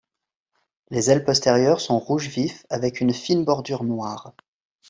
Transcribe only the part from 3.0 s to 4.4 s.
une fine bordure noire.